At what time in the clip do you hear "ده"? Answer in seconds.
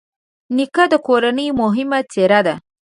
2.47-2.55